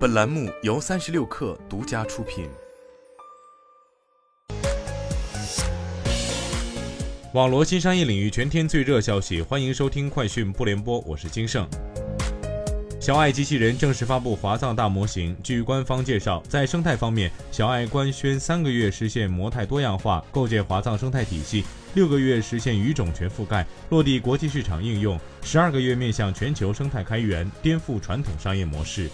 [0.00, 2.48] 本栏目由三十六氪独家出品。
[7.34, 11.68] 网罗新商业领域全天最热消息，欢迎收听快讯不联播，我是金盛。
[12.98, 15.36] 小爱机器人正式发布华藏大模型。
[15.42, 21.62] 据官方介绍，在生态方面，小爱官宣三个月实现模态多样化，构建华藏生态体系；
[21.92, 29.10] 六个月实现语种全覆盖，落地国际市场应用；十二个月面向全球生态开源，颠覆传统商业模式。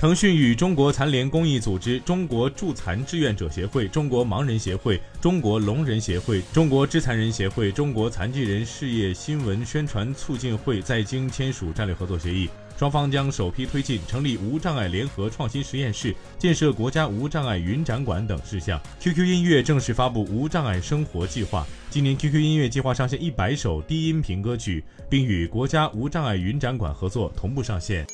[0.00, 18.80] 腾讯与中国残联公益组织、中国助残志愿者协会、中国盲人协会、中国聋人协会、中国肢残人协会、中国残疾人事业新闻宣传促进会在京签署战略合作协议，双方将首批推进成立无障碍联合创新实验室、建设国家无障碍云展馆等事项。
[19.00, 28.06] QQ 音乐正式发布无障碍生活计划，今年 QQ 音乐计划上线一百首低音频歌曲，并与国家无障碍云展馆合作同步上线。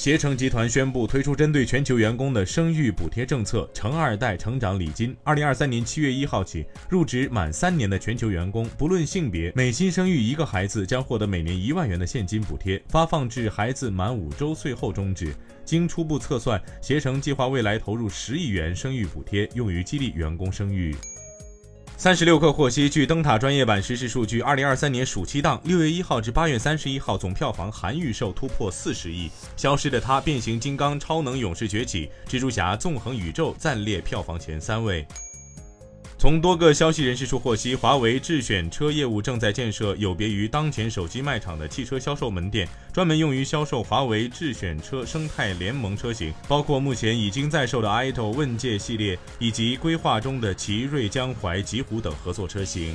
[0.00, 5.14] 携程集团宣布推出针对全球员工的生育补贴政策“成二代成长礼金”。
[5.22, 15.34] 二零二三年七月一号起，入职满三年的全球员工，不论性别，每新生育一个孩子将获得每年一万元的现金补贴，发放至孩子满五周岁后终止。
[15.66, 20.96] 经初步测算，携程计划未来投入十亿元生育补贴，用于激励员工生育。
[22.00, 35.06] 三十六氪获悉，据灯塔专业版实时数据，二零二三年暑期档六月一号至八月三十一号总票房含预售突破四十亿，《消失的他》、《变形金刚：超能勇士崛起》、《蜘蛛侠：纵横宇宙》暂列票房前三位。
[36.20, 52.94] 从多个消息人士处获悉，华为智选车业务正在建设有别于当前手机卖场的汽车销售门店，专门用于销售华为智选车生态联盟车型，包括目前已经在售的 ito 问界系列以及规划中的奇瑞、江淮、极狐等合作车型。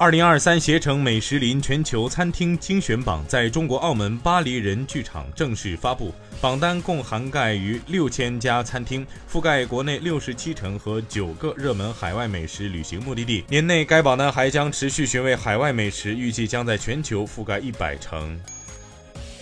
[0.00, 13.44] 二零二三携程美食林全球餐厅精选榜在中国澳门巴黎人剧场正式发布，榜单共涵盖逾六千家餐厅，覆盖国内六十七城和九个热门海外美食旅行目的地。
[13.48, 18.40] 年内该榜单还将持续寻味海外美食，预计将在全球覆盖一百城。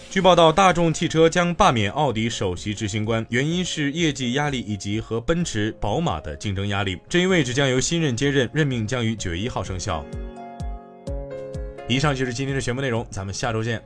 [0.08, 6.96] 据报道，大众汽车将罢免奥迪首席执行官，原因是业绩压力以及和奔驰、宝马的竞争压力。
[7.10, 10.02] 这一位置将由新任接任，任命将于九月一号生效。
[11.88, 13.80] 以上就是今天的全部内容，咱们下周见。